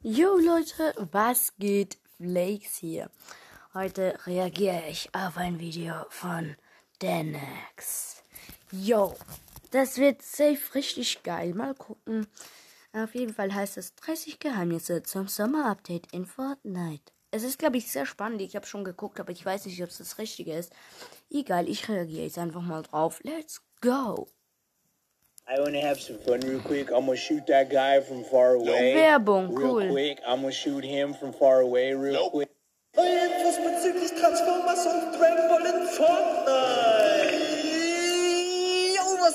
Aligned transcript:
Yo 0.00 0.36
Leute, 0.36 0.94
was 1.10 1.52
geht? 1.58 1.98
Flakes 2.16 2.76
hier. 2.76 3.10
Heute 3.74 4.16
reagiere 4.26 4.84
ich 4.88 5.12
auf 5.12 5.36
ein 5.36 5.58
Video 5.58 5.92
von 6.08 6.54
Denex. 7.02 8.22
Yo, 8.70 9.16
das 9.72 9.98
wird 9.98 10.22
safe 10.22 10.72
richtig 10.76 11.24
geil. 11.24 11.52
Mal 11.52 11.74
gucken. 11.74 12.28
Auf 12.92 13.12
jeden 13.16 13.34
Fall 13.34 13.52
heißt 13.52 13.76
es 13.76 13.96
30 13.96 14.38
Geheimnisse 14.38 15.02
zum 15.02 15.26
Sommer-Update 15.26 16.12
in 16.12 16.26
Fortnite. 16.26 17.12
Es 17.32 17.42
ist, 17.42 17.58
glaube 17.58 17.78
ich, 17.78 17.90
sehr 17.90 18.06
spannend. 18.06 18.40
Ich 18.40 18.54
habe 18.54 18.66
schon 18.66 18.84
geguckt, 18.84 19.18
aber 19.18 19.32
ich 19.32 19.44
weiß 19.44 19.66
nicht, 19.66 19.82
ob 19.82 19.88
es 19.88 19.98
das 19.98 20.18
Richtige 20.18 20.54
ist. 20.54 20.72
Egal, 21.28 21.68
ich 21.68 21.88
reagiere 21.88 22.22
jetzt 22.22 22.38
einfach 22.38 22.62
mal 22.62 22.84
drauf. 22.84 23.18
Let's 23.24 23.62
go! 23.80 24.28
I 25.50 25.58
wanna 25.60 25.80
have 25.80 25.98
some 25.98 26.18
fun 26.18 26.40
real 26.40 26.60
quick. 26.60 26.90
I'm 26.90 27.06
gonna 27.06 27.16
shoot 27.16 27.46
that 27.46 27.70
guy 27.70 28.00
from 28.00 28.22
far 28.22 28.52
away. 28.52 28.92
Werbung, 28.94 29.48
real 29.48 29.80
cool. 29.80 29.90
quick. 29.90 30.20
I'm 30.26 30.42
gonna 30.42 30.52
shoot 30.52 30.84
him 30.84 31.14
from 31.14 31.32
far 31.32 31.60
away 31.60 31.94
real 31.94 32.28
quick. 32.28 32.50
Infos 32.94 33.56
bezüglich 33.56 34.12
Transformers 34.20 34.84
und 34.84 35.16
Dragon 35.16 35.48
Ball 35.48 35.66
in 35.66 35.86
Fortnite. 35.88 37.47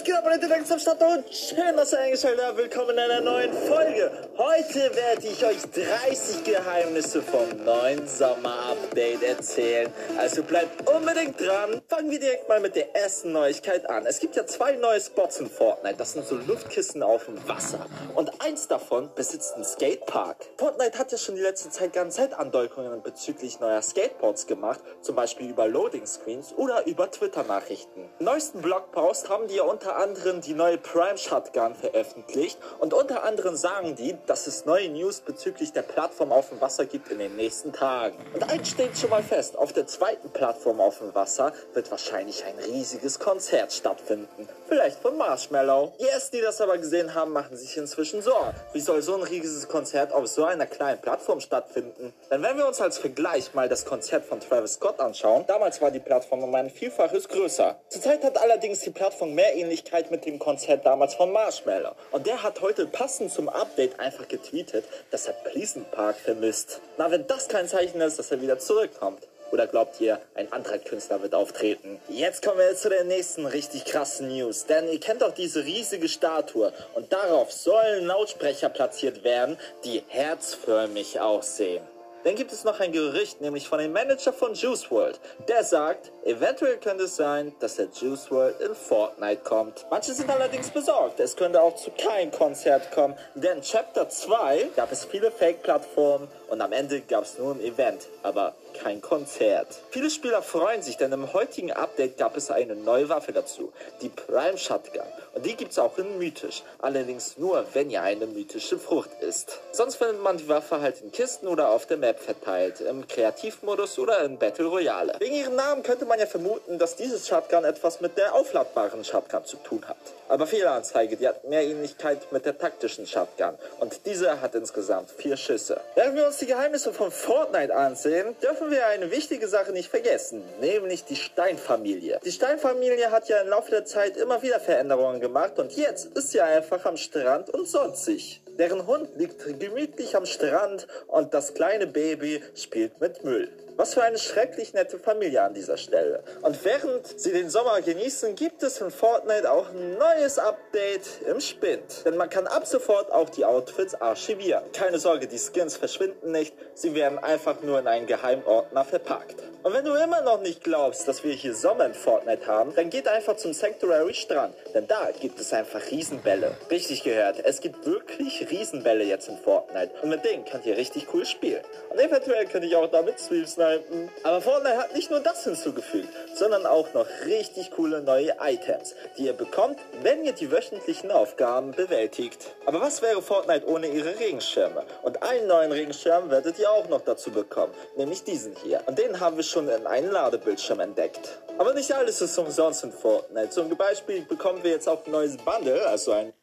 Was 0.03 0.09
geht 0.09 0.17
ab, 0.17 0.25
Leute? 0.25 0.49
Danke 0.49 0.73
am 0.73 0.80
Start 0.80 1.02
und 1.02 1.34
schön, 1.34 1.77
dass 1.77 1.93
ihr 1.93 1.99
eingeschaltet 1.99 2.44
habt. 2.45 2.57
Willkommen 2.57 2.89
in 2.89 2.99
einer 2.99 3.21
neuen 3.21 3.53
Folge. 3.53 4.11
Heute 4.38 4.94
werde 4.95 5.25
ich 5.25 5.45
euch 5.45 5.61
30 5.61 6.44
Geheimnisse 6.44 7.21
vom 7.21 7.63
neuen 7.63 8.05
Sommer-Update 8.05 9.23
erzählen. 9.23 9.89
Also 10.17 10.44
bleibt 10.44 10.89
unbedingt 10.89 11.39
dran. 11.39 11.81
Fangen 11.88 12.11
wir 12.11 12.20
direkt 12.20 12.49
mal 12.49 12.59
mit 12.59 12.75
der 12.75 12.94
ersten 12.94 13.31
Neuigkeit 13.31 13.89
an. 13.89 14.05
Es 14.05 14.20
gibt 14.20 14.35
ja 14.35 14.45
zwei 14.45 14.73
neue 14.73 14.99
Spots 14.99 15.39
in 15.39 15.49
Fortnite. 15.49 15.95
Das 15.95 16.11
sind 16.11 16.27
so 16.27 16.35
Luftkissen 16.35 17.02
auf 17.02 17.23
dem 17.23 17.47
Wasser. 17.47 17.85
Und 18.13 18.30
eins 18.44 18.67
davon 18.67 19.09
besitzt 19.16 19.55
einen 19.55 19.63
Skatepark. 19.63 20.47
Fortnite 20.58 20.99
hat 20.99 21.13
ja 21.13 21.17
schon 21.17 21.35
die 21.35 21.41
letzte 21.41 21.70
Zeit 21.70 21.94
ganz 21.94 22.16
Zeit 22.16 22.33
Andeutungen 22.33 23.02
bezüglich 23.03 23.61
neuer 23.61 23.81
Skateboards 23.81 24.47
gemacht. 24.47 24.81
Zum 25.00 25.16
Beispiel 25.16 25.50
über 25.50 25.69
Loading 25.69 26.06
Screens 26.06 26.53
oder 26.58 26.85
über 26.88 27.09
Twitter-Nachrichten. 27.09 28.09
Neuesten 28.19 28.61
Blogpost 28.61 29.30
haben 29.30 29.47
die 29.47 29.56
ja 29.56 29.63
unter 29.63 29.92
anderem 29.97 30.41
die 30.41 30.53
neue 30.53 30.77
Prime 30.77 31.17
Shotgun 31.17 31.75
veröffentlicht. 31.75 32.58
Und 32.80 32.94
unter 32.94 33.23
anderem 33.23 33.55
sagen 33.55 33.95
die, 33.95 34.16
dass 34.25 34.47
es 34.47 34.66
neue 34.66 34.89
News 34.89 35.22
bezüglich 35.22 35.72
der 35.72 35.81
Plattform 35.81 36.31
auf 36.31 36.50
dem 36.50 36.61
Wasser 36.61 36.85
gibt 36.85 37.09
in 37.09 37.19
den 37.19 37.35
nächsten 37.35 37.73
Tagen. 37.73 38.17
Und 38.33 38.50
eins 38.50 38.69
steht 38.69 38.97
schon 38.97 39.09
mal 39.09 39.23
fest, 39.23 39.58
auf 39.58 39.73
der 39.73 39.88
zweiten 39.88 40.30
Plattform 40.30 40.80
auf 40.80 41.00
dem 41.00 41.13
Wasser 41.16 41.53
wird 41.73 41.89
wahrscheinlich 41.91 42.44
ein 42.45 42.58
riesiges 42.59 43.19
Konzert 43.19 43.73
stattfinden. 43.73 44.47
Vielleicht 44.67 45.00
von 45.00 45.17
Marshmallow. 45.17 45.94
Die 46.00 46.07
ersten, 46.07 46.38
die 46.38 46.41
das 46.41 46.59
aber 46.59 46.78
gesehen 46.78 47.13
haben, 47.13 47.31
machen 47.31 47.55
sich 47.57 47.78
inzwischen 47.78 48.22
Sorgen. 48.22 48.55
Wie 48.73 48.80
soll 48.80 49.02
so 49.02 49.16
ein 49.16 49.23
riesiges 49.23 49.67
Konzert 49.67 50.11
auf 50.11 50.28
so 50.28 50.45
einer 50.45 50.66
kleinen 50.66 51.00
Plattform 51.00 51.39
stattfinden? 51.39 52.13
Denn 52.31 52.41
wenn 52.41 52.57
wir 52.57 52.67
uns 52.67 52.81
als 52.81 52.97
Vergleich 52.97 53.53
mal 53.53 53.69
das 53.69 53.85
Konzert 53.85 54.25
von 54.25 54.39
Travis 54.39 54.73
Scott 54.73 55.00
anschauen, 55.00 55.45
damals 55.47 55.81
war 55.81 55.91
die 55.91 56.00
Plattform 56.00 56.44
um 56.44 56.55
ein 56.55 56.69
Vielfaches 56.69 57.28
größer. 57.30 57.75
Zurzeit 57.89 58.23
hat 58.23 58.38
allerdings 58.38 58.80
die 58.80 58.89
Plattform 58.89 59.33
mehr 59.33 59.53
Ähnlichkeit 59.84 60.12
mit 60.12 60.26
dem 60.26 60.39
Konzert 60.39 60.86
damals 60.86 61.16
von 61.16 61.31
Marshmallow. 61.31 61.92
Und 62.12 62.26
der 62.26 62.42
hat 62.42 62.62
heute 62.62 62.86
passend 62.86 63.31
zum 63.31 63.50
Update 63.50 64.00
einfach 64.00 64.28
getweetet, 64.28 64.86
dass 65.12 65.28
er 65.28 65.34
Pleasant 65.34 65.92
Park 65.92 66.17
vermisst. 66.17 66.80
Na, 66.98 67.12
wenn 67.12 67.28
das 67.28 67.50
kein 67.50 67.67
Zeichen 67.67 68.00
ist, 68.02 68.17
dass 68.17 68.31
er 68.31 68.42
wieder 68.42 68.59
zurückkommt. 68.59 69.28
Oder 69.52 69.67
glaubt 69.67 70.02
ihr, 70.02 70.20
ein 70.34 70.52
anderer 70.52 70.80
Künstler 70.80 71.22
wird 71.22 71.36
auftreten? 71.36 72.00
Jetzt 72.08 72.44
kommen 72.44 72.58
wir 72.58 72.75
zu 72.75 72.90
der 72.90 73.03
nächsten 73.03 73.45
richtig 73.45 73.86
krassen 73.86 74.30
News. 74.30 74.66
Denn 74.66 74.88
ihr 74.88 75.00
kennt 75.00 75.22
doch 75.22 75.34
diese 75.34 75.64
riesige 75.64 76.08
Statue. 76.09 76.73
Und 76.95 77.14
darauf 77.14 77.52
sollen 77.52 78.06
Lautsprecher 78.06 78.70
platziert 78.70 79.23
werden, 79.23 79.58
die 79.84 80.02
herzförmig 80.08 81.20
aussehen. 81.20 81.84
Dann 82.23 82.35
gibt 82.35 82.53
es 82.53 82.63
noch 82.63 82.79
ein 82.79 82.93
Gerücht, 82.93 83.41
nämlich 83.41 83.67
von 83.67 83.79
dem 83.79 83.91
Manager 83.91 84.31
von 84.31 84.53
Juice 84.53 84.89
World. 84.89 85.19
Der 85.49 85.63
sagt, 85.63 86.11
eventuell 86.23 86.77
könnte 86.77 87.03
es 87.03 87.17
sein, 87.17 87.53
dass 87.59 87.75
der 87.75 87.88
Juice 87.93 88.31
World 88.31 88.61
in 88.61 88.73
Fortnite 88.73 89.41
kommt. 89.44 89.85
Manche 89.89 90.13
sind 90.13 90.29
allerdings 90.29 90.69
besorgt, 90.69 91.19
es 91.19 91.35
könnte 91.35 91.62
auch 91.62 91.75
zu 91.75 91.91
keinem 91.91 92.31
Konzert 92.31 92.91
kommen, 92.91 93.16
denn 93.35 93.62
Chapter 93.62 94.07
2 94.07 94.69
gab 94.75 94.91
es 94.91 95.03
viele 95.03 95.31
Fake-Plattformen 95.31 96.29
und 96.50 96.62
am 96.62 96.72
Ende 96.72 97.01
gab 97.01 97.25
es 97.25 97.38
nur 97.38 97.56
ein 97.56 97.62
Event, 97.62 98.07
aber 98.22 98.56
kein 98.73 99.01
Konzert. 99.01 99.67
Viele 99.89 100.09
Spieler 100.09 100.41
freuen 100.41 100.81
sich, 100.81 100.97
denn 100.97 101.12
im 101.12 101.33
heutigen 101.33 101.72
Update 101.72 102.17
gab 102.17 102.38
es 102.38 102.50
eine 102.50 102.75
neue 102.75 103.09
Waffe 103.09 103.33
dazu, 103.33 103.73
die 104.01 104.09
Prime 104.09 104.57
Shotgun. 104.57 105.03
Die 105.46 105.58
gibt 105.58 105.74
es 105.74 105.80
auch 105.80 105.98
in 105.98 106.18
mythisch, 106.18 106.64
allerdings 106.80 107.38
nur, 107.38 107.66
wenn 107.74 107.90
ihr 107.90 108.02
eine 108.02 108.28
mythische 108.28 108.80
Frucht 108.80 109.09
isst. 109.20 109.59
Sonst 109.74 109.96
findet 109.96 110.24
man 110.24 110.38
die 110.38 110.48
Waffe 110.48 110.80
halt 110.80 111.02
in 111.02 111.12
Kisten 111.12 111.48
oder 111.48 111.72
auf 111.72 111.86
der 111.86 111.98
Map 111.98 112.20
verteilt, 112.20 112.80
im 112.80 113.06
Kreativmodus 113.06 114.00
oder 114.00 114.24
in 114.24 114.38
Battle 114.38 114.68
Royale. 114.68 115.16
Wegen 115.20 115.36
ihrem 115.36 115.56
Namen 115.56 115.84
könnte 115.84 116.06
man 116.06 116.18
ja 116.18 116.28
vermuten, 116.28 116.80
dass 116.80 116.96
dieses 116.96 117.28
Shotgun 117.28 117.66
etwas 117.66 118.00
mit 118.00 118.18
der 118.18 118.34
aufladbaren 118.34 119.04
Shotgun 119.04 119.44
zu 119.44 119.58
tun 119.58 119.84
hat. 119.86 119.98
Aber 120.30 120.48
Fehleranzeige, 120.48 121.18
die 121.18 121.28
hat 121.28 121.44
mehr 121.44 121.64
Ähnlichkeit 121.64 122.31
mit 122.31 122.46
der 122.46 122.58
taktischen 122.58 123.06
Shotgun. 123.06 123.56
Und 123.81 124.06
diese 124.06 124.40
hat 124.40 124.56
insgesamt 124.56 125.12
vier 125.12 125.36
Schüsse. 125.36 125.81
Während 125.96 126.16
wir 126.16 126.25
uns 126.25 126.38
die 126.38 126.46
Geheimnisse 126.46 126.94
von 126.94 127.12
Fortnite 127.12 127.75
ansehen, 127.75 128.34
dürfen 128.42 128.72
wir 128.72 128.88
eine 128.88 129.12
wichtige 129.12 129.50
Sache 129.50 129.74
nicht 129.74 129.90
vergessen, 129.90 130.42
nämlich 130.62 131.04
die 131.04 131.18
Steinfamilie. 131.18 132.22
Die 132.24 132.31
Steinfamilie 132.31 133.12
hat 133.12 133.28
ja 133.28 133.42
im 133.42 133.50
Laufe 133.50 133.72
der 133.72 133.84
Zeit 133.84 134.16
immer 134.16 134.42
wieder 134.42 134.62
Veränderungen 134.62 135.20
gemacht 135.20 135.32
und 135.57 135.75
jetzt 135.75 136.16
ist 136.16 136.29
sie 136.29 136.41
einfach 136.41 136.85
am 136.85 136.95
Strand 136.95 137.49
und 137.49 137.67
sich. 137.97 138.41
Deren 138.59 138.85
Hund 138.85 139.09
liegt 139.17 139.44
gemütlich 139.59 140.16
am 140.16 140.27
Strand 140.27 140.88
und 141.07 141.33
das 141.33 141.55
kleine 141.55 141.88
Baby 141.88 142.41
spielt 142.53 143.01
mit 143.01 143.23
Müll. 143.23 143.49
Was 143.75 143.95
für 143.95 144.03
eine 144.03 144.17
schrecklich 144.17 144.73
nette 144.73 145.00
Familie 145.00 145.41
an 145.41 145.53
dieser 145.53 145.78
Stelle. 145.78 146.23
Und 146.41 146.63
während 146.63 147.19
sie 147.19 147.31
den 147.31 147.50
Sommer 147.50 147.81
genießen, 147.81 148.35
gibt 148.35 148.61
es 148.61 148.79
in 148.81 148.91
Fortnite 148.91 149.51
auch 149.51 149.69
ein 149.69 149.97
neues 149.97 150.38
Update 150.39 151.01
im 151.28 151.39
Spind. 151.39 152.06
Denn 152.06 152.17
man 152.17 152.29
kann 152.29 152.47
ab 152.47 152.67
sofort 152.67 153.12
auch 153.12 153.29
die 153.29 153.45
Outfits 153.45 153.95
archivieren. 153.95 154.63
Keine 154.73 155.00
Sorge, 155.00 155.28
die 155.28 155.39
Skins 155.39 155.78
verschwinden 155.78 156.31
nicht, 156.31 156.53
sie 156.73 156.94
werden 156.95 157.17
einfach 157.19 157.62
nur 157.62 157.79
in 157.79 157.88
einen 157.88 158.06
Geheimordner 158.06 158.85
verpackt. 158.85 159.41
Und 159.63 159.73
wenn 159.73 159.85
du 159.85 159.94
immer 159.94 160.22
noch 160.22 160.41
nicht 160.41 160.63
glaubst, 160.63 161.07
dass 161.07 161.23
wir 161.23 161.33
hier 161.33 161.56
Sommer 161.56 161.85
in 161.85 161.94
Fortnite 161.94 162.45
haben, 162.47 162.75
dann 162.75 162.89
geht 162.89 163.07
einfach 163.07 163.38
zum 163.38 163.53
Sanctuary 163.53 164.13
Strand. 164.13 164.56
Denn 164.73 164.88
da 164.88 165.09
gibt 165.19 165.39
es 165.39 165.53
einfach 165.53 165.79
Riesenbälle. 165.89 166.56
Richtig 166.69 167.03
gehört, 167.03 167.39
es 167.44 167.62
gibt 167.62 167.85
wirklich 167.85 168.45
Riesenbälle 168.51 169.06
jetzt 169.06 169.29
in 169.29 169.38
Fortnite. 169.38 169.91
Und 170.01 170.09
mit 170.09 170.25
denen 170.25 170.44
könnt 170.45 170.66
ihr 170.66 170.75
richtig 170.75 171.07
cool 171.13 171.25
spielen. 171.25 171.62
Und 171.89 172.00
eventuell 172.00 172.45
könnt 172.45 172.66
ihr 172.66 172.78
auch 172.78 172.91
damit 172.91 173.19
Stream 173.19 173.45
snipen. 173.63 174.09
Aber 174.24 174.41
Fortnite 174.41 174.78
hat 174.78 174.94
nicht 174.94 175.12
nur 175.12 175.19
das 175.19 175.44
hinzugefügt, 175.44 176.09
sondern 176.35 176.66
auch 176.66 176.94
noch 176.94 177.07
richtig 177.25 177.72
coole 177.72 178.01
neue 178.01 178.35
Items, 178.40 178.96
die 179.18 179.25
ihr 179.25 179.34
bekommt, 179.34 179.79
wenn 180.01 180.24
ihr 180.24 180.34
die 180.34 180.51
wöchentlichen 180.51 181.12
Aufgaben 181.12 181.72
bewältigt. 181.72 182.56
Aber 182.66 182.81
was 182.81 183.01
wäre 183.01 183.22
Fortnite 183.22 183.68
ohne 183.68 183.88
ihre 183.88 184.19
Regenschirme? 184.19 184.85
Und 185.03 185.24
einen 185.24 185.47
neuen 185.47 185.72
Regenschirm 185.72 186.29
werdet 186.29 186.59
ihr 186.59 186.69
auch 186.69 186.88
noch 186.90 187.01
dazu 187.01 187.31
bekommen, 187.31 187.74
nämlich 187.97 188.24
diesen 188.24 188.56
hier. 188.56 188.81
Und 188.85 188.97
den 189.00 189.19
haben 189.19 189.38
wir 189.38 189.44
schon 189.44 189.69
in 189.69 189.88
einem 189.88 190.12
Ladebildschirm 190.12 190.80
entdeckt. 190.80 191.40
Aber 191.57 191.74
nicht 191.74 191.91
alles 191.94 192.22
ist 192.22 192.38
umsonst 192.38 192.84
in 192.84 192.91
Fortnite. 192.91 193.50
Zum 193.50 193.69
Beispiel 193.78 194.24
bekommen 194.24 194.63
wir 194.63 194.72
jetzt 194.72 194.88
auch 194.88 195.06
ein 195.06 195.12
neues 195.12 195.38
Bundle, 195.38 195.85
also 195.88 196.12
ein 196.12 196.34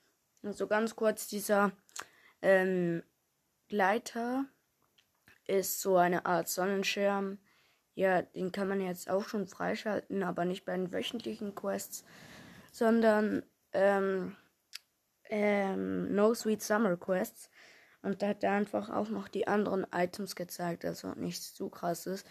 Also 0.44 0.66
ganz 0.66 0.94
kurz, 0.94 1.26
dieser 1.26 1.72
ähm, 2.42 3.02
Gleiter 3.68 4.46
ist 5.50 5.80
so 5.80 5.96
eine 5.96 6.26
Art 6.26 6.48
Sonnenschirm. 6.48 7.38
Ja, 7.94 8.22
den 8.22 8.52
kann 8.52 8.68
man 8.68 8.80
jetzt 8.80 9.10
auch 9.10 9.28
schon 9.28 9.46
freischalten, 9.46 10.22
aber 10.22 10.44
nicht 10.44 10.64
bei 10.64 10.76
den 10.76 10.92
wöchentlichen 10.92 11.54
Quests, 11.54 12.04
sondern 12.72 13.42
ähm, 13.72 14.36
ähm, 15.28 16.14
No 16.14 16.32
Sweet 16.34 16.62
Summer 16.62 16.96
Quests. 16.96 17.50
Und 18.02 18.22
da 18.22 18.28
hat 18.28 18.44
er 18.44 18.52
einfach 18.52 18.88
auch 18.88 19.10
noch 19.10 19.28
die 19.28 19.46
anderen 19.46 19.86
Items 19.92 20.34
gezeigt, 20.34 20.84
also 20.84 21.08
nichts 21.14 21.52
zu 21.54 21.68
krasses. 21.68 22.24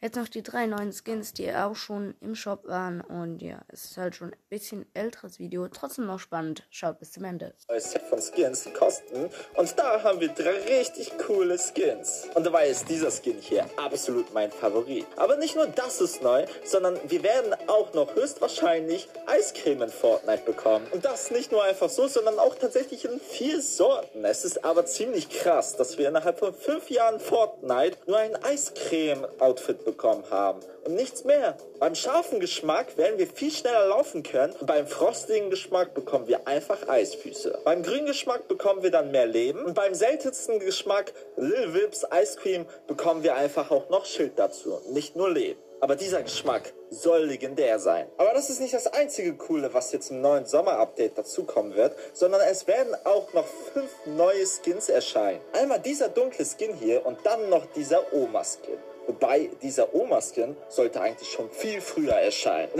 Jetzt 0.00 0.16
noch 0.16 0.28
die 0.28 0.42
drei 0.42 0.66
neuen 0.66 0.92
Skins, 0.92 1.32
die 1.32 1.52
auch 1.52 1.74
schon 1.74 2.14
im 2.20 2.34
Shop 2.34 2.66
waren. 2.66 3.00
Und 3.00 3.40
ja, 3.40 3.62
es 3.68 3.84
ist 3.84 3.96
halt 3.96 4.14
schon 4.14 4.32
ein 4.32 4.38
bisschen 4.48 4.86
älteres 4.92 5.38
Video. 5.38 5.68
Trotzdem 5.68 6.06
noch 6.06 6.20
spannend. 6.20 6.66
Schaut 6.70 6.98
bis 6.98 7.12
zum 7.12 7.24
Ende. 7.24 7.54
neues 7.68 7.90
Set 7.90 8.02
von 8.02 8.20
Skins, 8.20 8.68
kosten. 8.78 9.30
Und 9.54 9.78
da 9.78 10.02
haben 10.02 10.20
wir 10.20 10.28
drei 10.28 10.58
richtig 10.78 11.12
coole 11.18 11.58
Skins. 11.58 12.26
Und 12.34 12.44
dabei 12.44 12.68
ist 12.68 12.88
dieser 12.88 13.10
Skin 13.10 13.38
hier 13.38 13.64
absolut 13.76 14.34
mein 14.34 14.50
Favorit. 14.50 15.06
Aber 15.16 15.36
nicht 15.36 15.56
nur 15.56 15.66
das 15.66 16.00
ist 16.00 16.22
neu, 16.22 16.44
sondern 16.64 16.98
wir 17.08 17.22
werden 17.22 17.54
auch 17.66 17.94
noch 17.94 18.14
höchstwahrscheinlich 18.14 19.08
Eiscreme 19.26 19.82
in 19.82 19.90
Fortnite 19.90 20.44
bekommen. 20.44 20.86
Und 20.92 21.04
das 21.04 21.30
nicht 21.30 21.52
nur 21.52 21.62
einfach 21.64 21.88
so, 21.88 22.06
sondern 22.06 22.38
auch 22.38 22.54
tatsächlich 22.54 23.04
in 23.06 23.18
vier 23.18 23.62
Sorten. 23.62 24.24
Es 24.24 24.44
ist 24.44 24.64
aber 24.64 24.84
ziemlich 24.84 25.30
krass, 25.30 25.76
dass 25.76 25.96
wir 25.96 26.08
innerhalb 26.08 26.38
von 26.38 26.54
fünf 26.54 26.90
Jahren 26.90 27.18
Fortnite 27.18 27.96
nur 28.06 28.18
ein 28.18 28.36
Eiscreme-Outfit 28.36 29.85
bekommen 29.86 30.24
haben 30.28 30.60
und 30.84 30.94
nichts 30.94 31.24
mehr. 31.24 31.56
Beim 31.78 31.94
scharfen 31.94 32.40
Geschmack 32.40 32.98
werden 32.98 33.18
wir 33.18 33.26
viel 33.26 33.50
schneller 33.50 33.86
laufen 33.86 34.22
können 34.22 34.52
und 34.60 34.66
beim 34.66 34.86
frostigen 34.86 35.48
Geschmack 35.48 35.94
bekommen 35.94 36.28
wir 36.28 36.46
einfach 36.46 36.86
Eisfüße. 36.86 37.60
Beim 37.64 37.82
grünen 37.82 38.04
Geschmack 38.04 38.48
bekommen 38.48 38.82
wir 38.82 38.90
dann 38.90 39.10
mehr 39.10 39.26
Leben 39.26 39.64
und 39.64 39.72
beim 39.72 39.94
seltensten 39.94 40.58
Geschmack 40.58 41.14
Lil 41.36 41.72
Vips 41.72 42.04
Ice 42.12 42.36
Cream 42.36 42.66
bekommen 42.86 43.22
wir 43.22 43.36
einfach 43.36 43.70
auch 43.70 43.88
noch 43.88 44.04
Schild 44.04 44.38
dazu, 44.38 44.78
nicht 44.90 45.16
nur 45.16 45.30
Leben. 45.30 45.60
Aber 45.80 45.94
dieser 45.94 46.22
Geschmack 46.22 46.72
soll 46.90 47.24
legendär 47.24 47.78
sein. 47.78 48.06
Aber 48.16 48.32
das 48.32 48.48
ist 48.48 48.60
nicht 48.60 48.72
das 48.72 48.86
einzige 48.86 49.34
Coole, 49.34 49.74
was 49.74 49.92
jetzt 49.92 50.10
im 50.10 50.22
neuen 50.22 50.46
Sommer-Update 50.46 51.18
dazukommen 51.18 51.74
wird, 51.74 51.94
sondern 52.14 52.40
es 52.50 52.66
werden 52.66 52.96
auch 53.04 53.32
noch 53.34 53.46
fünf 53.74 53.90
neue 54.06 54.46
Skins 54.46 54.88
erscheinen. 54.88 55.40
Einmal 55.52 55.80
dieser 55.80 56.08
dunkle 56.08 56.46
Skin 56.46 56.74
hier 56.74 57.04
und 57.04 57.18
dann 57.24 57.50
noch 57.50 57.66
dieser 57.74 58.12
Oma-Skin. 58.12 58.78
Wobei 59.16 59.50
dieser 59.62 59.94
Oma-Skin 59.94 60.54
sollte 60.68 61.00
eigentlich 61.00 61.30
schon 61.30 61.50
viel 61.50 61.80
früher 61.80 62.12
erscheinen. 62.12 62.70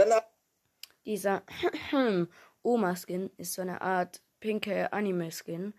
Dieser 1.06 1.42
Oma-Skin 2.62 3.30
ist 3.38 3.54
so 3.54 3.62
eine 3.62 3.80
Art 3.80 4.20
pinke 4.38 4.92
Anime-Skin. 4.92 5.72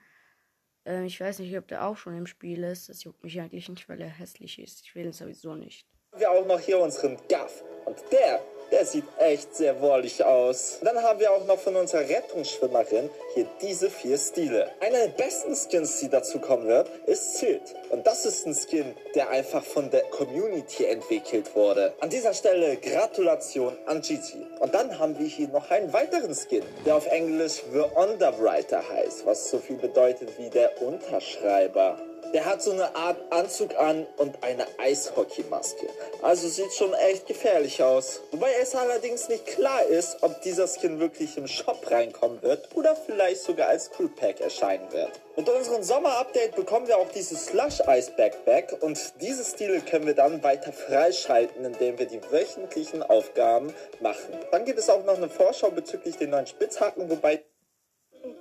Ähm, 0.86 1.06
ich 1.06 1.20
weiß 1.22 1.40
nicht, 1.40 1.56
ob 1.56 1.68
der 1.68 1.86
auch 1.86 1.96
schon 1.96 2.18
im 2.18 2.26
Spiel 2.26 2.64
ist. 2.64 2.90
Das 2.90 3.04
juckt 3.04 3.24
mich 3.24 3.40
eigentlich 3.40 3.70
nicht, 3.70 3.88
weil 3.88 4.02
er 4.02 4.10
hässlich 4.10 4.58
ist. 4.58 4.82
Ich 4.84 4.96
will 4.96 5.06
ihn 5.06 5.14
sowieso 5.14 5.54
nicht. 5.54 5.86
haben 6.12 6.22
wir 6.22 6.32
auch 6.32 6.46
noch 6.48 6.60
hier 6.60 6.80
unseren 6.80 7.18
Gaff. 7.30 7.64
Und 7.86 7.98
der, 8.12 8.42
der 8.72 8.86
sieht 8.86 9.06
echt 9.18 9.56
sehr 9.56 9.82
wohlig 9.82 10.24
aus. 10.24 10.80
Dann 10.82 11.02
haben 11.02 11.20
wir 11.20 11.32
auch 11.32 11.46
noch 11.46 11.60
von 11.60 11.76
unserer 11.76 12.02
Rettungsschwimmerin 12.02 13.10
hier 13.34 13.48
diese 13.62 13.90
vier 13.90 14.18
Stile. 14.18 14.72
Einer 14.80 15.00
der 15.00 15.08
besten 15.10 15.56
Skins, 15.56 16.00
die 16.00 16.10
dazu 16.10 16.40
kommen 16.40 16.68
wird, 16.68 16.90
ist 17.06 17.36
Zilt. 17.38 17.76
Und 17.90 18.06
das 18.06 18.26
ist 18.26 18.46
ein 18.46 18.56
Skin, 18.56 18.96
der 19.16 19.30
einfach 19.30 19.64
von 19.64 19.90
der 19.90 20.04
Community 20.04 20.86
entwickelt 20.86 21.56
wurde. 21.56 21.94
An 22.00 22.10
dieser 22.10 22.34
Stelle 22.34 22.78
Gratulation 22.78 23.78
an 23.86 24.02
Gigi. 24.02 24.46
Und 24.60 24.74
dann 24.74 24.98
haben 25.00 25.18
wir 25.18 25.28
hier 25.28 25.48
noch 25.48 25.70
einen 25.72 25.92
weiteren 25.94 26.36
Skin, 26.36 26.64
der 26.86 26.96
auf 26.96 27.06
Englisch 27.08 27.64
The 27.72 27.84
Underwriter 27.96 28.84
heißt, 28.88 29.26
was 29.26 29.50
so 29.50 29.60
viel 29.60 29.78
bedeutet 29.78 30.38
wie 30.38 30.50
der 30.50 30.82
Unterschreiber. 30.82 31.98
Der 32.34 32.46
hat 32.46 32.62
so 32.62 32.72
eine 32.72 32.96
Art 32.96 33.18
Anzug 33.32 33.76
an 33.76 34.06
und 34.18 34.44
eine 34.44 34.66
Eishockeymaske. 34.78 35.88
Also 36.22 36.48
sieht 36.50 36.74
schon 36.74 36.94
echt 36.94 37.26
gefährlich 37.26 37.82
aus. 37.82 38.22
Wobei 38.32 38.52
es 38.62 38.76
allerdings 38.76 39.30
nicht 39.30 39.46
klar 39.46 39.84
ist, 39.84 40.18
ob 40.22 40.42
dieser 40.42 40.68
Skin 40.68 41.00
wirklich 41.00 41.38
im 41.38 41.48
Shop 41.48 41.90
reinkommen 41.90 42.42
wird 42.42 42.76
oder 42.76 42.96
vielleicht 42.96 43.44
sogar 43.44 43.70
als 43.70 43.90
Crew 43.92 44.10
Pack 44.10 44.42
erscheinen 44.42 44.92
wird. 44.92 45.12
Mit 45.38 45.48
unserem 45.48 45.84
Sommer-Update 45.84 46.56
bekommen 46.56 46.88
wir 46.88 46.98
auch 46.98 47.10
dieses 47.12 47.46
Slush 47.46 47.80
Ice 47.88 48.12
Backpack 48.18 48.76
und 48.82 49.00
diese 49.22 49.46
Stile 49.46 49.82
können 49.82 50.08
wir 50.08 50.16
dann 50.16 50.44
weiter 50.44 50.74
freischalten, 50.74 51.64
indem 51.64 51.98
wir 52.00 52.08
die 52.08 52.22
wöchentlichen 52.32 53.04
Aufgaben 53.04 53.74
machen. 54.00 54.34
Dann 54.52 54.66
gibt 54.66 54.80
es 54.80 54.90
auch 54.90 55.04
noch 55.06 55.16
eine 55.16 55.30
Vorschau 55.30 55.70
bezüglich 55.70 56.18
den 56.18 56.32
neuen 56.32 56.48
Spitzhacken, 56.48 57.10
wobei 57.10 57.44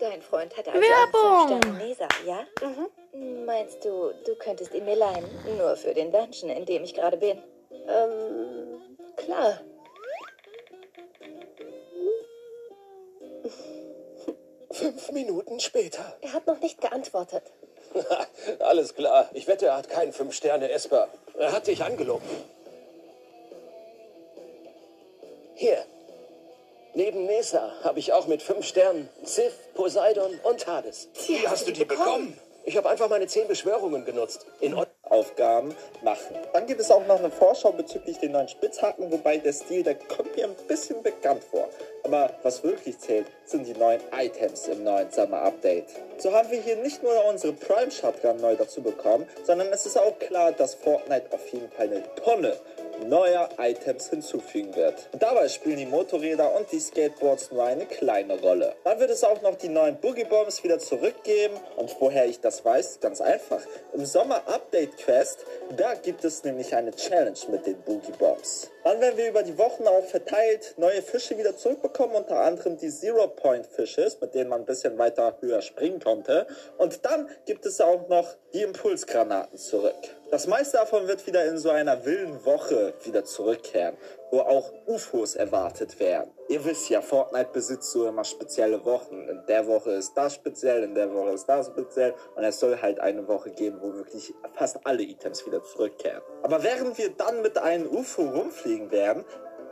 Dein 0.00 0.20
Freund 0.20 0.56
hat 0.56 0.66
also 0.68 0.80
Werbung! 0.80 1.60
einen 1.62 1.78
Leser, 1.78 2.08
ja? 2.26 2.40
Mhm. 2.60 2.88
Meinst 3.18 3.84
du, 3.84 4.12
du 4.26 4.34
könntest 4.34 4.74
ihn 4.74 4.84
mir 4.84 4.96
leihen? 4.96 5.24
Nur 5.56 5.76
für 5.76 5.94
den 5.94 6.12
Dungeon, 6.12 6.50
in 6.50 6.66
dem 6.66 6.84
ich 6.84 6.94
gerade 6.94 7.16
bin. 7.16 7.42
Ähm, 7.88 8.80
klar. 9.16 9.60
Fünf 14.70 15.12
Minuten 15.12 15.60
später. 15.60 16.16
Er 16.20 16.34
hat 16.34 16.46
noch 16.46 16.60
nicht 16.60 16.80
geantwortet. 16.80 17.42
Alles 18.58 18.94
klar. 18.94 19.30
Ich 19.32 19.46
wette, 19.46 19.66
er 19.66 19.76
hat 19.76 19.88
keinen 19.88 20.12
Fünf-Sterne-Esper. 20.12 21.08
Er 21.38 21.52
hat 21.52 21.66
dich 21.66 21.82
angelogen. 21.82 22.28
Hier. 25.54 25.82
Neben 26.92 27.24
Nesa 27.24 27.72
habe 27.82 27.98
ich 27.98 28.12
auch 28.12 28.26
mit 28.26 28.42
fünf 28.42 28.66
Sternen 28.66 29.08
Sif, 29.22 29.54
Poseidon 29.74 30.38
und 30.42 30.66
Hades. 30.66 31.08
Wie 31.26 31.46
hast 31.46 31.66
du 31.66 31.72
die 31.72 31.84
bekommen? 31.84 32.38
Ich 32.66 32.76
habe 32.76 32.90
einfach 32.90 33.08
meine 33.08 33.28
zehn 33.28 33.46
Beschwörungen 33.46 34.04
genutzt. 34.04 34.44
In 34.60 34.74
Ordnung. 34.74 34.96
Aufgaben 35.10 35.74
machen. 36.02 36.36
Dann 36.52 36.66
gibt 36.66 36.80
es 36.80 36.90
auch 36.90 37.06
noch 37.06 37.18
eine 37.18 37.30
Vorschau 37.30 37.72
bezüglich 37.72 38.18
den 38.18 38.32
neuen 38.32 38.48
Spitzhacken, 38.48 39.10
wobei 39.10 39.38
der 39.38 39.52
Stil, 39.52 39.82
der 39.82 39.94
kommt 39.94 40.34
mir 40.36 40.44
ein 40.44 40.56
bisschen 40.68 41.02
bekannt 41.02 41.42
vor. 41.44 41.68
Aber 42.06 42.30
was 42.44 42.62
wirklich 42.62 43.00
zählt, 43.00 43.26
sind 43.44 43.66
die 43.66 43.72
neuen 43.72 44.00
Items 44.16 44.68
im 44.68 44.84
neuen 44.84 45.10
Summer 45.10 45.42
Update. 45.42 45.86
So 46.18 46.32
haben 46.32 46.48
wir 46.52 46.60
hier 46.60 46.76
nicht 46.76 47.02
nur 47.02 47.24
unsere 47.24 47.52
Prime 47.52 47.90
Shotgun 47.90 48.40
neu 48.40 48.54
dazu 48.54 48.80
bekommen, 48.80 49.26
sondern 49.42 49.72
es 49.72 49.86
ist 49.86 49.98
auch 49.98 50.16
klar, 50.20 50.52
dass 50.52 50.76
Fortnite 50.76 51.26
auf 51.32 51.48
jeden 51.48 51.68
Fall 51.68 51.86
eine 51.86 52.04
Tonne 52.14 52.56
neuer 53.08 53.48
Items 53.58 54.08
hinzufügen 54.08 54.74
wird. 54.74 55.08
Und 55.12 55.22
dabei 55.22 55.48
spielen 55.48 55.78
die 55.78 55.86
Motorräder 55.86 56.54
und 56.56 56.70
die 56.72 56.80
Skateboards 56.80 57.50
nur 57.50 57.64
eine 57.64 57.86
kleine 57.86 58.40
Rolle. 58.40 58.74
Dann 58.84 58.98
wird 59.00 59.10
es 59.10 59.24
auch 59.24 59.42
noch 59.42 59.56
die 59.56 59.68
neuen 59.68 59.96
Boogie 59.96 60.24
Bombs 60.24 60.62
wieder 60.64 60.78
zurückgeben. 60.78 61.54
Und 61.76 61.94
woher 62.00 62.26
ich 62.26 62.40
das 62.40 62.64
weiß? 62.64 63.00
Ganz 63.00 63.20
einfach. 63.20 63.60
Im 63.92 64.06
Sommer 64.06 64.42
Update 64.46 64.96
Quest, 64.98 65.44
da 65.76 65.94
gibt 65.94 66.24
es 66.24 66.44
nämlich 66.44 66.74
eine 66.74 66.92
Challenge 66.92 67.38
mit 67.50 67.66
den 67.66 67.76
Boogie 67.82 68.12
Bombs. 68.18 68.70
Dann 68.84 69.00
werden 69.00 69.16
wir 69.16 69.28
über 69.28 69.42
die 69.42 69.58
Wochen 69.58 69.86
auch 69.88 70.04
verteilt 70.04 70.74
neue 70.76 71.02
Fische 71.02 71.36
wieder 71.36 71.56
zurückbekommen, 71.56 71.95
unter 72.04 72.40
anderem 72.40 72.76
die 72.76 72.90
Zero 72.90 73.28
Point 73.28 73.66
Fishes, 73.66 74.20
mit 74.20 74.34
denen 74.34 74.50
man 74.50 74.60
ein 74.60 74.66
bisschen 74.66 74.98
weiter 74.98 75.36
höher 75.40 75.62
springen 75.62 76.00
konnte. 76.00 76.46
Und 76.78 77.04
dann 77.04 77.28
gibt 77.46 77.64
es 77.66 77.80
auch 77.80 78.08
noch 78.08 78.34
die 78.52 78.62
Impulsgranaten 78.62 79.58
zurück. 79.58 79.94
Das 80.30 80.48
meiste 80.48 80.76
davon 80.76 81.06
wird 81.06 81.26
wieder 81.26 81.44
in 81.44 81.56
so 81.56 81.70
einer 81.70 82.04
wilden 82.04 82.44
Woche 82.44 82.94
wieder 83.04 83.24
zurückkehren, 83.24 83.96
wo 84.32 84.40
auch 84.40 84.72
UFOs 84.86 85.36
erwartet 85.36 86.00
werden. 86.00 86.32
Ihr 86.48 86.64
wisst 86.64 86.90
ja, 86.90 87.00
Fortnite 87.00 87.50
besitzt 87.52 87.92
so 87.92 88.08
immer 88.08 88.24
spezielle 88.24 88.84
Wochen. 88.84 89.28
In 89.28 89.46
der 89.46 89.66
Woche 89.68 89.92
ist 89.92 90.16
das 90.16 90.34
speziell, 90.34 90.82
in 90.82 90.94
der 90.94 91.12
Woche 91.14 91.30
ist 91.30 91.46
das 91.46 91.66
speziell. 91.66 92.12
Und 92.34 92.42
es 92.42 92.58
soll 92.58 92.80
halt 92.82 92.98
eine 92.98 93.26
Woche 93.28 93.50
geben, 93.50 93.78
wo 93.80 93.94
wirklich 93.94 94.34
fast 94.54 94.78
alle 94.84 95.04
Items 95.04 95.46
wieder 95.46 95.62
zurückkehren. 95.62 96.22
Aber 96.42 96.62
während 96.62 96.98
wir 96.98 97.10
dann 97.10 97.42
mit 97.42 97.56
einem 97.58 97.88
UFO 97.88 98.22
rumfliegen 98.22 98.90
werden, 98.90 99.24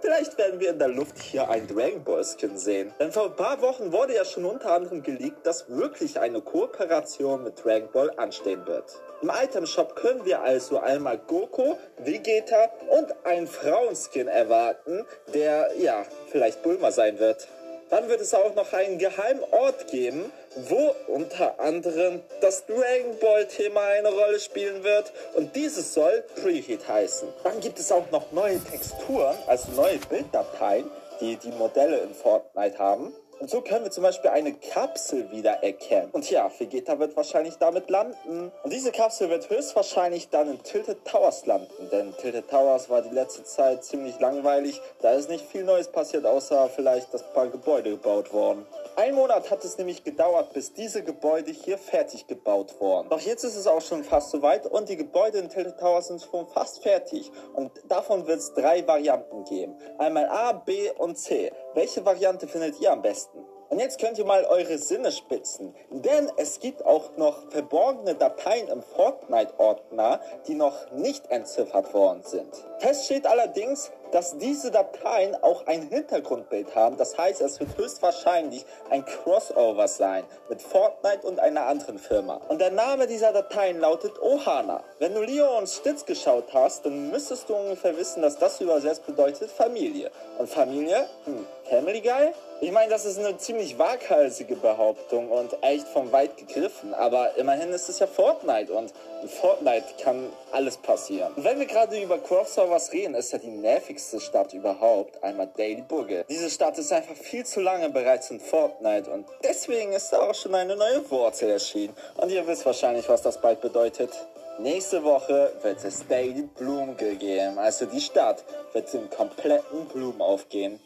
Vielleicht 0.04 0.36
werden 0.36 0.60
wir 0.60 0.68
in 0.68 0.78
der 0.78 0.88
Luft 0.88 1.18
hier 1.18 1.48
ein 1.48 1.66
Dragon 1.66 2.04
Ball 2.04 2.22
Skin 2.22 2.58
sehen. 2.58 2.92
Denn 3.00 3.10
vor 3.10 3.24
ein 3.24 3.36
paar 3.36 3.62
Wochen 3.62 3.90
wurde 3.90 4.14
ja 4.14 4.26
schon 4.26 4.44
unter 4.44 4.72
anderem 4.72 5.02
geleakt, 5.02 5.46
dass 5.46 5.66
wirklich 5.70 6.20
eine 6.20 6.42
Kooperation 6.42 7.42
mit 7.42 7.64
Dragon 7.64 7.90
Ball 7.90 8.10
anstehen 8.18 8.66
wird. 8.66 8.84
Im 9.22 9.30
Item 9.30 9.64
Shop 9.64 9.96
können 9.96 10.26
wir 10.26 10.42
also 10.42 10.78
einmal 10.78 11.16
Goku, 11.16 11.76
Vegeta 11.96 12.68
und 12.90 13.14
einen 13.24 13.46
Frauenskin 13.46 14.28
erwarten, 14.28 15.06
der 15.32 15.70
ja 15.78 16.04
vielleicht 16.30 16.62
Bulma 16.62 16.90
sein 16.90 17.18
wird. 17.18 17.48
Dann 17.90 18.08
wird 18.08 18.20
es 18.20 18.34
auch 18.34 18.54
noch 18.54 18.72
einen 18.72 18.98
geheimen 18.98 19.44
Ort 19.50 19.88
geben, 19.88 20.32
wo 20.56 20.94
unter 21.08 21.60
anderem 21.60 22.22
das 22.40 22.64
Dragon 22.66 23.18
Ball 23.20 23.46
Thema 23.46 23.82
eine 23.82 24.08
Rolle 24.08 24.40
spielen 24.40 24.82
wird 24.84 25.12
und 25.34 25.54
dieses 25.54 25.94
soll 25.94 26.24
Preheat 26.42 26.88
heißen. 26.88 27.28
Dann 27.42 27.60
gibt 27.60 27.78
es 27.78 27.92
auch 27.92 28.10
noch 28.10 28.32
neue 28.32 28.58
Texturen, 28.64 29.36
also 29.46 29.72
neue 29.72 29.98
Bilddateien, 29.98 30.90
die 31.20 31.36
die 31.36 31.52
Modelle 31.52 31.98
in 31.98 32.14
Fortnite 32.14 32.78
haben. 32.78 33.12
Und 33.40 33.50
so 33.50 33.60
können 33.60 33.84
wir 33.84 33.90
zum 33.90 34.02
Beispiel 34.02 34.30
eine 34.30 34.54
Kapsel 34.54 35.30
wieder 35.30 35.62
erkennen. 35.62 36.10
Und 36.12 36.30
ja, 36.30 36.50
Vegeta 36.56 36.98
wird 36.98 37.16
wahrscheinlich 37.16 37.56
damit 37.56 37.90
landen. 37.90 38.52
Und 38.62 38.72
diese 38.72 38.92
Kapsel 38.92 39.28
wird 39.28 39.50
höchstwahrscheinlich 39.50 40.28
dann 40.28 40.50
in 40.50 40.62
Tilted 40.62 41.04
Towers 41.04 41.46
landen. 41.46 41.88
Denn 41.90 42.14
Tilted 42.16 42.48
Towers 42.48 42.88
war 42.88 43.02
die 43.02 43.14
letzte 43.14 43.44
Zeit 43.44 43.84
ziemlich 43.84 44.18
langweilig. 44.20 44.80
Da 45.00 45.12
ist 45.12 45.28
nicht 45.28 45.46
viel 45.46 45.64
Neues 45.64 45.88
passiert, 45.88 46.26
außer 46.26 46.68
vielleicht, 46.68 47.12
dass 47.12 47.22
ein 47.22 47.32
paar 47.32 47.48
Gebäude 47.48 47.90
gebaut 47.90 48.32
wurden. 48.32 48.66
Ein 48.96 49.16
Monat 49.16 49.50
hat 49.50 49.64
es 49.64 49.76
nämlich 49.76 50.04
gedauert, 50.04 50.52
bis 50.52 50.72
diese 50.72 51.02
Gebäude 51.02 51.50
hier 51.50 51.78
fertig 51.78 52.28
gebaut 52.28 52.76
wurden. 52.78 53.08
Doch 53.08 53.20
jetzt 53.20 53.42
ist 53.42 53.56
es 53.56 53.66
auch 53.66 53.80
schon 53.80 54.04
fast 54.04 54.30
soweit 54.30 54.66
und 54.66 54.88
die 54.88 54.96
Gebäude 54.96 55.38
in 55.38 55.48
Tilted 55.48 55.78
Towers 55.78 56.06
sind 56.06 56.22
schon 56.22 56.46
fast 56.46 56.82
fertig. 56.82 57.32
Und 57.54 57.72
davon 57.88 58.26
wird 58.28 58.38
es 58.38 58.54
drei 58.54 58.86
Varianten 58.86 59.44
geben. 59.44 59.76
Einmal 59.98 60.28
A, 60.28 60.52
B 60.52 60.90
und 60.92 61.18
C. 61.18 61.50
Welche 61.74 62.04
Variante 62.04 62.46
findet 62.46 62.80
ihr 62.80 62.92
am 62.92 63.02
besten? 63.02 63.44
Und 63.68 63.80
jetzt 63.80 63.98
könnt 64.00 64.16
ihr 64.18 64.24
mal 64.24 64.44
eure 64.44 64.78
Sinne 64.78 65.10
spitzen, 65.10 65.74
denn 65.90 66.30
es 66.36 66.60
gibt 66.60 66.86
auch 66.86 67.16
noch 67.16 67.50
verborgene 67.50 68.14
Dateien 68.14 68.68
im 68.68 68.80
Fortnite-Ordner, 68.80 70.20
die 70.46 70.54
noch 70.54 70.92
nicht 70.92 71.26
entziffert 71.32 71.92
worden 71.92 72.22
sind. 72.22 72.48
Fest 72.78 73.06
steht 73.06 73.26
allerdings, 73.26 73.90
dass 74.14 74.38
diese 74.38 74.70
Dateien 74.70 75.34
auch 75.42 75.66
ein 75.66 75.88
Hintergrundbild 75.88 76.76
haben. 76.76 76.96
Das 76.96 77.18
heißt, 77.18 77.40
es 77.40 77.58
wird 77.58 77.76
höchstwahrscheinlich 77.76 78.64
ein 78.88 79.04
Crossover 79.04 79.88
sein 79.88 80.22
mit 80.48 80.62
Fortnite 80.62 81.26
und 81.26 81.40
einer 81.40 81.66
anderen 81.66 81.98
Firma. 81.98 82.40
Und 82.48 82.60
der 82.60 82.70
Name 82.70 83.08
dieser 83.08 83.32
Dateien 83.32 83.80
lautet 83.80 84.22
Ohana. 84.22 84.84
Wenn 85.00 85.14
du 85.14 85.22
Leo 85.22 85.58
und 85.58 85.68
Stitz 85.68 86.04
geschaut 86.04 86.54
hast, 86.54 86.86
dann 86.86 87.10
müsstest 87.10 87.48
du 87.48 87.56
ungefähr 87.56 87.96
wissen, 87.96 88.22
dass 88.22 88.38
das 88.38 88.60
übersetzt 88.60 89.04
bedeutet 89.04 89.50
Familie. 89.50 90.12
Und 90.38 90.48
Familie? 90.48 91.08
Hm, 91.24 91.44
Family 91.68 92.00
Guy? 92.00 92.32
Ich 92.60 92.70
meine, 92.70 92.90
das 92.90 93.04
ist 93.04 93.18
eine 93.18 93.36
ziemlich 93.36 93.78
waghalsige 93.78 94.54
Behauptung 94.54 95.30
und 95.30 95.56
echt 95.62 95.88
von 95.88 96.12
weit 96.12 96.36
gegriffen. 96.36 96.94
Aber 96.94 97.36
immerhin 97.36 97.70
ist 97.70 97.88
es 97.88 97.98
ja 97.98 98.06
Fortnite 98.06 98.72
und 98.72 98.92
In 99.24 99.30
Fortnite 99.30 99.86
kann 100.02 100.28
alles 100.52 100.76
passieren. 100.76 101.32
Und 101.34 101.44
wenn 101.44 101.58
wir 101.58 101.64
gerade 101.64 101.98
über 101.98 102.18
Crossovers 102.18 102.92
reden, 102.92 103.14
ist 103.14 103.32
ja 103.32 103.38
die 103.38 103.48
nervigste 103.48 104.03
Stadt 104.20 104.52
überhaupt 104.52 105.22
einmal 105.22 105.48
Boogie. 105.88 106.22
Diese 106.28 106.50
Stadt 106.50 106.78
ist 106.78 106.92
einfach 106.92 107.16
viel 107.16 107.44
zu 107.44 107.60
lange 107.60 107.90
bereits 107.90 108.30
in 108.30 108.40
Fortnite 108.40 109.10
und 109.10 109.26
deswegen 109.42 109.92
ist 109.92 110.10
da 110.12 110.18
auch 110.18 110.34
schon 110.34 110.54
eine 110.54 110.76
neue 110.76 111.10
Wurzel 111.10 111.50
erschienen. 111.50 111.94
Und 112.16 112.30
ihr 112.30 112.46
wisst 112.46 112.66
wahrscheinlich, 112.66 113.08
was 113.08 113.22
das 113.22 113.40
bald 113.40 113.60
bedeutet. 113.60 114.10
Nächste 114.58 115.02
Woche 115.02 115.52
wird 115.62 115.84
es 115.84 116.06
Daily 116.06 116.42
Bloom 116.42 116.96
geben. 116.96 117.58
Also 117.58 117.86
die 117.86 118.00
Stadt 118.00 118.44
wird 118.72 118.92
in 118.94 119.10
kompletten 119.10 119.86
Blumen 119.86 120.20
aufgehen. 120.20 120.78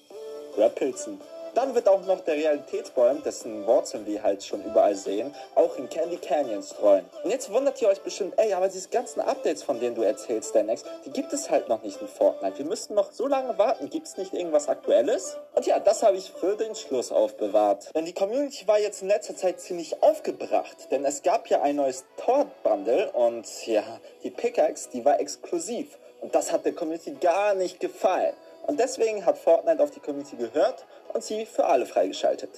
Oder 0.56 0.70
Pilzen. 0.70 1.20
Dann 1.59 1.75
wird 1.75 1.88
auch 1.88 2.07
noch 2.07 2.21
der 2.21 2.37
Realitätsbäum, 2.37 3.21
dessen 3.25 3.67
Wurzeln 3.67 4.07
wir 4.07 4.23
halt 4.23 4.45
schon 4.45 4.62
überall 4.62 4.95
sehen, 4.95 5.35
auch 5.57 5.77
in 5.77 5.88
Candy 5.88 6.17
Canyon 6.17 6.62
streuen. 6.62 7.05
Und 7.25 7.33
jetzt 7.33 7.53
wundert 7.53 7.83
ihr 7.83 7.88
euch 7.88 8.00
bestimmt, 8.00 8.35
ey, 8.37 8.53
aber 8.53 8.69
diese 8.69 8.88
ganzen 8.91 9.21
Updates, 9.21 9.65
von 9.65 9.81
denen 9.81 9.97
du 9.97 10.03
erzählst, 10.03 10.55
Danex, 10.55 10.85
die 11.05 11.11
gibt 11.11 11.33
es 11.33 11.50
halt 11.50 11.69
noch 11.69 11.83
nicht 11.83 12.00
in 12.00 12.07
Fortnite. 12.07 12.59
Wir 12.59 12.65
müssten 12.65 12.95
noch 12.95 13.11
so 13.11 13.27
lange 13.27 13.59
warten. 13.59 13.91
Gibt 13.91 14.07
es 14.07 14.17
nicht 14.17 14.35
irgendwas 14.35 14.69
Aktuelles? 14.69 15.37
Und 15.57 15.67
ja, 15.67 15.81
das 15.81 16.05
habe 16.05 16.17
ich 16.17 16.31
für 16.31 16.55
den 16.55 16.77
Schluss 16.77 17.11
aufbewahrt. 17.11 17.93
Denn 17.93 18.05
die 18.05 18.15
Community 18.15 18.69
war 18.69 18.79
jetzt 18.79 19.03
in 19.03 19.09
letzter 19.09 19.35
Zeit 19.35 19.61
ziemlich 19.61 20.00
aufgebracht, 20.00 20.93
denn 20.93 21.05
es 21.05 21.25
gab 21.25 21.49
ja 21.49 21.61
ein 21.62 21.75
neues 21.75 22.05
Tor-Bundle 22.25 23.11
und 23.11 23.67
ja, 23.67 23.83
die 24.23 24.31
Pickaxe, 24.31 24.91
die 24.93 25.05
war 25.05 25.19
exklusiv. 25.19 25.99
Und 26.21 26.37
das 26.37 26.53
hat 26.53 26.65
der 26.65 26.73
Community 26.73 27.17
gar 27.21 27.55
nicht 27.55 27.81
gefallen. 27.81 28.35
Und 28.69 28.79
deswegen 28.79 29.25
hat 29.25 29.38
Fortnite 29.38 29.83
auf 29.83 29.91
die 29.91 30.00
Community 30.00 30.37
gehört 30.37 30.85
und 31.12 31.23
sie 31.25 31.47
für 31.47 31.67
alle 31.67 31.87
freigeschaltet. 31.87 32.50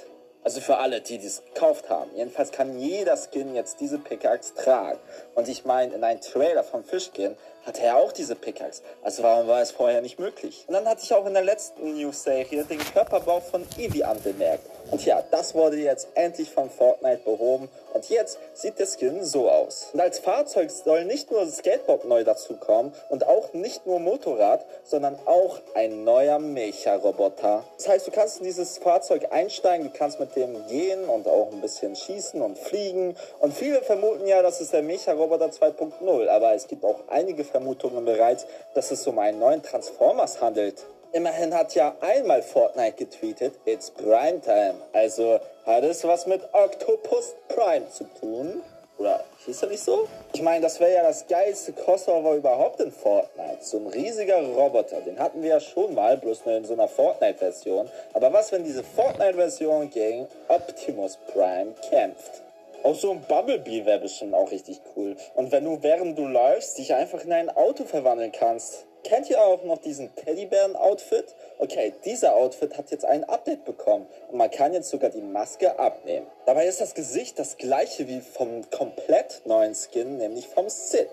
Also 0.42 0.61
für 0.62 0.78
alle, 0.78 1.02
die 1.02 1.19
dies 1.19 1.42
gekauft 1.52 1.90
haben. 1.90 2.11
Jedenfalls 2.16 2.50
kann 2.50 2.78
jeder 2.78 3.16
Skin 3.16 3.54
jetzt 3.54 3.80
diese 3.80 3.99
Pickaxe 3.99 4.54
tragen. 4.54 4.99
Und 5.35 5.49
ich 5.49 5.66
meine, 5.66 5.92
in 5.92 6.02
einem 6.02 6.23
Trailer 6.23 6.64
vom 6.64 6.83
Fischskin 6.83 7.37
hatte 7.64 7.82
er 7.82 7.96
auch 7.96 8.12
diese 8.12 8.34
Pickaxe. 8.34 8.82
Also 9.02 9.22
warum 9.22 9.48
war 9.48 9.60
es 9.60 9.70
vorher 9.70 10.02
nicht 10.02 10.18
möglich? 10.18 10.64
Und 10.66 10.74
dann 10.74 10.86
hatte 10.86 11.02
ich 11.04 11.12
auch 11.14 11.26
in 11.26 11.34
der 11.34 11.44
letzten 11.44 11.94
News-Serie 11.94 12.64
den 12.64 12.78
Körperbau 12.78 13.40
von 13.40 13.66
Eevee 13.78 14.04
anbemerkt. 14.04 14.64
Und 14.90 15.04
ja, 15.04 15.22
das 15.30 15.54
wurde 15.54 15.76
jetzt 15.76 16.08
endlich 16.14 16.50
von 16.50 16.68
Fortnite 16.68 17.22
behoben 17.24 17.68
und 17.92 18.08
jetzt 18.08 18.38
sieht 18.54 18.78
der 18.78 18.86
Skin 18.86 19.24
so 19.24 19.50
aus. 19.50 19.88
Und 19.92 20.00
als 20.00 20.18
Fahrzeug 20.18 20.70
soll 20.70 21.04
nicht 21.04 21.30
nur 21.30 21.46
Skateboard 21.46 22.04
neu 22.04 22.24
dazukommen 22.24 22.92
und 23.08 23.26
auch 23.26 23.52
nicht 23.52 23.86
nur 23.86 24.00
Motorrad, 24.00 24.64
sondern 24.84 25.18
auch 25.26 25.60
ein 25.74 26.04
neuer 26.04 26.38
Mecha-Roboter. 26.38 27.64
Das 27.76 27.88
heißt, 27.88 28.06
du 28.06 28.10
kannst 28.10 28.38
in 28.38 28.44
dieses 28.44 28.78
Fahrzeug 28.78 29.28
einsteigen, 29.30 29.92
du 29.92 29.96
kannst 29.96 30.18
mit 30.18 30.34
dem 30.36 30.66
gehen 30.66 31.04
und 31.08 31.28
auch 31.28 31.52
ein 31.52 31.60
bisschen 31.60 31.94
schießen 31.94 32.40
und 32.40 32.58
fliegen. 32.58 33.16
Und 33.38 33.54
viele 33.54 33.82
vermuten 33.82 34.26
ja, 34.26 34.42
das 34.42 34.60
ist 34.60 34.72
der 34.72 34.82
Mecha-Roboter 34.82 35.46
2.0, 35.46 36.28
aber 36.28 36.54
es 36.54 36.66
gibt 36.66 36.84
auch 36.84 37.00
einige 37.08 37.44
Vermutungen 37.50 38.04
bereits, 38.04 38.47
dass 38.75 38.90
es 38.90 39.07
um 39.07 39.19
einen 39.19 39.38
neuen 39.38 39.62
Transformers 39.62 40.40
handelt. 40.40 40.85
Immerhin 41.12 41.52
hat 41.54 41.75
ja 41.75 41.97
einmal 42.00 42.42
Fortnite 42.42 42.92
getweetet, 42.92 43.54
it's 43.64 43.90
Prime 43.90 44.40
Time. 44.40 44.75
Also 44.92 45.40
hat 45.66 45.83
es 45.83 46.04
was 46.04 46.26
mit 46.26 46.40
Octopus 46.52 47.35
Prime 47.49 47.88
zu 47.90 48.04
tun? 48.21 48.62
Oder 49.00 49.25
hieß 49.47 49.62
er 49.62 49.69
nicht 49.71 49.83
so? 49.83 50.07
Ich 50.35 50.42
meine, 50.42 50.61
das 50.61 50.78
wäre 50.78 50.92
ja 50.92 51.02
das 51.02 51.26
geilste 51.26 51.73
Crossover 51.73 52.35
überhaupt 52.35 52.80
in 52.80 52.92
Fortnite. 52.92 53.59
So 53.62 53.78
ein 53.78 53.87
riesiger 53.87 54.40
Roboter, 54.40 55.00
den 55.00 55.19
hatten 55.19 55.42
wir 55.42 55.49
ja 55.49 55.61
schon 55.61 55.95
mal, 55.95 56.19
bloß 56.19 56.45
nur 56.45 56.57
in 56.57 56.66
so 56.66 56.75
einer 56.75 56.87
Fortnite-Version. 56.87 57.90
Aber 58.12 58.33
was, 58.33 58.52
wenn 58.52 58.62
diese 58.62 58.85
Fortnite-Version 58.85 59.88
gegen 59.88 60.28
Optimus 60.49 61.19
Prime 61.33 61.73
kämpft? 61.88 62.42
Auch 62.82 62.94
so 62.94 63.10
ein 63.10 63.20
Bumblebee 63.22 63.84
wäre 63.84 64.00
bestimmt 64.00 64.34
auch 64.34 64.50
richtig 64.50 64.80
cool. 64.96 65.16
Und 65.34 65.52
wenn 65.52 65.64
du, 65.64 65.82
während 65.82 66.18
du 66.18 66.26
läufst, 66.26 66.78
dich 66.78 66.94
einfach 66.94 67.22
in 67.25 67.32
ein 67.32 67.50
Auto 67.50 67.84
verwandeln 67.84 68.32
kannst. 68.32 68.87
Kennt 69.02 69.30
ihr 69.30 69.42
auch 69.42 69.64
noch 69.64 69.78
diesen 69.78 70.14
Teddybären-Outfit? 70.14 71.25
Okay, 71.58 71.94
dieser 72.04 72.37
Outfit 72.37 72.76
hat 72.76 72.90
jetzt 72.90 73.04
ein 73.06 73.25
Update 73.25 73.64
bekommen 73.64 74.06
und 74.30 74.37
man 74.37 74.50
kann 74.50 74.75
jetzt 74.75 74.90
sogar 74.90 75.08
die 75.08 75.22
Maske 75.22 75.78
abnehmen. 75.78 76.26
Dabei 76.44 76.66
ist 76.66 76.82
das 76.82 76.94
Gesicht 76.94 77.38
das 77.38 77.56
gleiche 77.56 78.08
wie 78.08 78.20
vom 78.20 78.68
komplett 78.70 79.40
neuen 79.46 79.75
Skin, 79.75 80.18
nämlich 80.18 80.49
vom 80.49 80.68
Sid. 80.68 81.08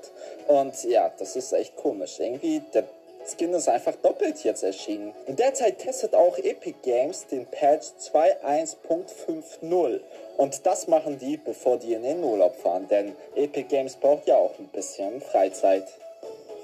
Und 0.48 0.84
ja, 0.84 1.12
das 1.18 1.38
ist 1.38 1.54
echt 1.54 1.78
komisch. 1.78 2.20
Irgendwie, 2.20 2.62
der 2.74 2.84
Skin 3.28 3.54
ist 3.54 3.68
einfach 3.68 3.96
doppelt 3.96 4.44
jetzt 4.44 4.64
erschienen. 4.64 5.14
Und 5.26 5.40
derzeit 5.40 5.80
testet 5.80 6.16
auch 6.16 6.38
Epic 6.38 6.76
Games 6.84 7.28
den 7.28 7.46
Patch 7.46 7.88
2.1.50. 8.14 10.00
Und 10.38 10.66
das 10.66 10.88
machen 10.88 11.20
die, 11.20 11.38
bevor 11.38 11.78
die 11.78 11.94
in 11.94 12.04
den 12.04 12.24
Urlaub 12.24 12.56
fahren, 12.56 12.88
denn 12.88 13.16
Epic 13.36 13.68
Games 13.70 13.96
braucht 13.96 14.28
ja 14.28 14.36
auch 14.36 14.58
ein 14.60 14.68
bisschen 14.68 15.20
Freizeit. 15.22 15.88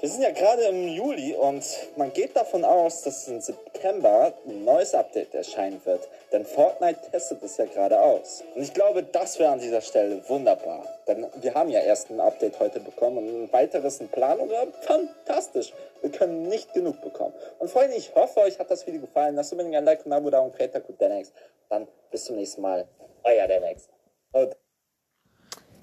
Wir 0.04 0.10
sind 0.10 0.22
ja 0.22 0.32
gerade 0.32 0.64
im 0.64 0.86
Juli 0.86 1.34
und 1.34 1.64
man 1.96 2.12
geht 2.12 2.36
davon 2.36 2.62
aus, 2.62 3.00
dass 3.00 3.26
im 3.26 3.40
September 3.40 4.34
ein 4.46 4.62
neues 4.62 4.92
Update 4.92 5.32
erscheinen 5.32 5.80
wird. 5.86 6.06
Denn 6.30 6.44
Fortnite 6.44 7.10
testet 7.10 7.42
es 7.42 7.56
ja 7.56 7.64
gerade 7.64 7.98
aus. 7.98 8.44
Und 8.54 8.60
ich 8.60 8.74
glaube, 8.74 9.02
das 9.02 9.38
wäre 9.38 9.52
an 9.52 9.60
dieser 9.60 9.80
Stelle 9.80 10.22
wunderbar. 10.28 10.84
Denn 11.08 11.26
wir 11.40 11.54
haben 11.54 11.70
ja 11.70 11.80
erst 11.80 12.10
ein 12.10 12.20
Update 12.20 12.60
heute 12.60 12.80
bekommen 12.80 13.16
und 13.16 13.44
ein 13.44 13.52
weiteres 13.54 13.98
in 13.98 14.08
Planung. 14.08 14.50
Fantastisch. 14.82 15.72
Wir 16.02 16.10
können 16.10 16.50
nicht 16.50 16.74
genug 16.74 17.00
bekommen. 17.00 17.32
Und 17.58 17.70
Freunde, 17.70 17.96
ich 17.96 18.14
hoffe, 18.14 18.40
euch 18.40 18.58
hat 18.58 18.70
das 18.70 18.86
Video 18.86 19.00
gefallen. 19.00 19.36
Lasst 19.36 19.52
unbedingt 19.52 19.74
ein 19.74 19.86
Like 19.86 20.04
und 20.04 20.12
ein 20.12 20.18
Abo 20.18 20.28
da 20.28 20.40
und 20.40 20.54
Creator 20.54 20.82
Code 20.82 20.98
Denex. 20.98 21.32
Dann 21.70 21.88
bis 22.10 22.26
zum 22.26 22.36
nächsten 22.36 22.60
Mal. 22.60 22.86
Euer 23.22 23.46
Denex. 23.46 23.88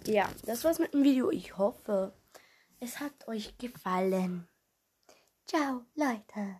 Ja, 0.05 0.29
das 0.45 0.63
war's 0.63 0.77
mit 0.77 0.93
dem 0.93 1.03
Video. 1.03 1.31
Ich 1.31 1.57
hoffe, 1.57 2.13
es 2.81 2.99
hat 2.99 3.27
euch 3.27 3.57
gefallen. 3.57 4.49
Ciao, 5.45 5.85
Leute. 5.95 6.59